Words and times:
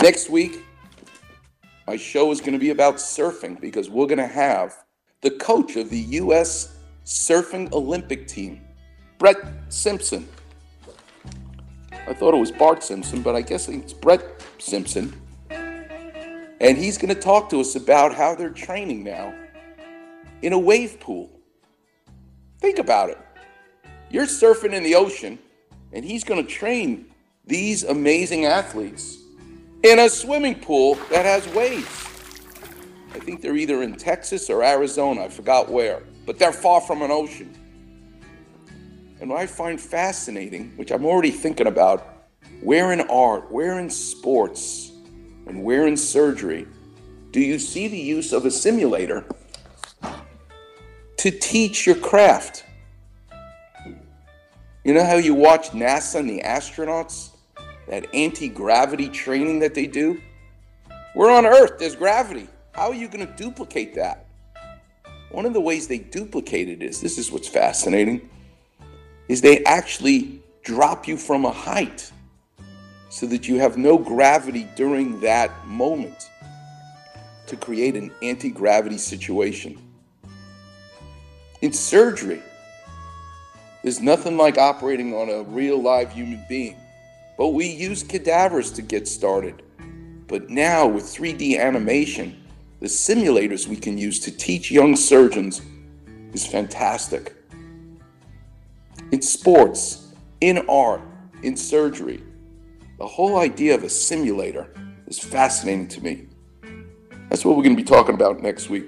Next 0.00 0.30
week, 0.30 0.64
my 1.88 1.96
show 1.96 2.30
is 2.30 2.40
going 2.40 2.52
to 2.52 2.58
be 2.60 2.70
about 2.70 2.96
surfing 2.98 3.60
because 3.60 3.90
we're 3.90 4.06
going 4.06 4.18
to 4.18 4.28
have 4.28 4.84
the 5.22 5.30
coach 5.32 5.74
of 5.74 5.90
the 5.90 5.98
U.S. 5.98 6.76
Surfing 7.04 7.72
Olympic 7.72 8.28
team, 8.28 8.60
Brett 9.18 9.38
Simpson. 9.70 10.28
I 12.06 12.14
thought 12.14 12.32
it 12.32 12.38
was 12.38 12.52
Bart 12.52 12.84
Simpson, 12.84 13.22
but 13.22 13.34
I 13.34 13.40
guess 13.42 13.68
it's 13.68 13.92
Brett 13.92 14.22
Simpson. 14.58 15.20
And 15.50 16.78
he's 16.78 16.96
going 16.96 17.12
to 17.12 17.20
talk 17.20 17.50
to 17.50 17.60
us 17.60 17.74
about 17.74 18.14
how 18.14 18.36
they're 18.36 18.50
training 18.50 19.02
now 19.02 19.34
in 20.42 20.52
a 20.52 20.58
wave 20.58 21.00
pool. 21.00 21.28
Think 22.60 22.78
about 22.78 23.10
it. 23.10 23.18
You're 24.10 24.26
surfing 24.26 24.74
in 24.74 24.84
the 24.84 24.94
ocean, 24.94 25.40
and 25.92 26.04
he's 26.04 26.22
going 26.22 26.46
to 26.46 26.48
train 26.48 27.06
these 27.44 27.82
amazing 27.82 28.44
athletes 28.44 29.24
in 29.82 29.98
a 30.00 30.08
swimming 30.08 30.56
pool 30.56 30.96
that 31.10 31.24
has 31.24 31.46
waves. 31.54 32.04
I 33.14 33.18
think 33.20 33.40
they're 33.40 33.56
either 33.56 33.82
in 33.82 33.96
Texas 33.96 34.50
or 34.50 34.62
Arizona, 34.62 35.24
I 35.24 35.28
forgot 35.28 35.68
where, 35.68 36.02
but 36.26 36.38
they're 36.38 36.52
far 36.52 36.80
from 36.80 37.02
an 37.02 37.10
ocean. 37.10 37.54
And 39.20 39.30
what 39.30 39.40
I 39.40 39.46
find 39.46 39.80
fascinating, 39.80 40.72
which 40.76 40.90
I'm 40.90 41.04
already 41.04 41.30
thinking 41.30 41.66
about, 41.66 42.06
where 42.60 42.92
in 42.92 43.00
art, 43.02 43.50
where 43.50 43.78
in 43.78 43.90
sports, 43.90 44.92
and 45.46 45.62
where 45.64 45.86
in 45.86 45.96
surgery 45.96 46.66
do 47.30 47.40
you 47.40 47.58
see 47.58 47.88
the 47.88 47.98
use 47.98 48.32
of 48.32 48.44
a 48.44 48.50
simulator 48.50 49.24
to 51.16 51.30
teach 51.30 51.86
your 51.86 51.96
craft? 51.96 52.64
You 54.84 54.94
know 54.94 55.04
how 55.04 55.16
you 55.16 55.34
watch 55.34 55.70
NASA 55.70 56.20
and 56.20 56.30
the 56.30 56.42
astronauts? 56.44 57.30
That 57.88 58.06
anti 58.14 58.48
gravity 58.48 59.08
training 59.08 59.60
that 59.60 59.74
they 59.74 59.86
do? 59.86 60.20
We're 61.14 61.30
on 61.30 61.46
Earth, 61.46 61.78
there's 61.78 61.96
gravity. 61.96 62.48
How 62.72 62.88
are 62.88 62.94
you 62.94 63.08
going 63.08 63.26
to 63.26 63.32
duplicate 63.32 63.94
that? 63.96 64.26
One 65.30 65.46
of 65.46 65.52
the 65.52 65.60
ways 65.60 65.88
they 65.88 65.98
duplicate 65.98 66.68
it 66.68 66.82
is 66.82 67.00
this 67.00 67.18
is 67.18 67.30
what's 67.32 67.48
fascinating 67.48 68.28
is 69.28 69.40
they 69.40 69.62
actually 69.64 70.40
drop 70.62 71.06
you 71.06 71.16
from 71.16 71.44
a 71.44 71.50
height 71.50 72.10
so 73.10 73.26
that 73.26 73.48
you 73.48 73.56
have 73.56 73.76
no 73.76 73.98
gravity 73.98 74.68
during 74.76 75.20
that 75.20 75.66
moment 75.66 76.30
to 77.46 77.56
create 77.56 77.96
an 77.96 78.10
anti 78.22 78.50
gravity 78.50 78.98
situation. 78.98 79.78
In 81.62 81.72
surgery, 81.72 82.42
there's 83.82 84.00
nothing 84.00 84.36
like 84.36 84.58
operating 84.58 85.14
on 85.14 85.28
a 85.28 85.42
real 85.42 85.80
live 85.80 86.12
human 86.12 86.44
being, 86.48 86.76
but 87.38 87.50
we 87.50 87.66
use 87.66 88.02
cadavers 88.02 88.72
to 88.72 88.82
get 88.82 89.08
started. 89.08 89.62
But 90.26 90.50
now, 90.50 90.86
with 90.86 91.04
3D 91.04 91.58
animation, 91.58 92.44
the 92.80 92.86
simulators 92.86 93.66
we 93.66 93.76
can 93.76 93.96
use 93.96 94.20
to 94.20 94.30
teach 94.30 94.70
young 94.70 94.96
surgeons 94.96 95.62
is 96.34 96.46
fantastic. 96.46 97.34
In 99.12 99.22
sports, 99.22 100.12
in 100.42 100.58
art, 100.68 101.00
in 101.42 101.56
surgery, 101.56 102.22
the 102.98 103.06
whole 103.06 103.38
idea 103.38 103.74
of 103.74 103.84
a 103.84 103.88
simulator 103.88 104.74
is 105.06 105.18
fascinating 105.18 105.88
to 105.88 106.02
me. 106.02 106.26
That's 107.30 107.44
what 107.44 107.56
we're 107.56 107.62
going 107.62 107.76
to 107.76 107.82
be 107.82 107.88
talking 107.88 108.16
about 108.16 108.42
next 108.42 108.68
week. 108.68 108.86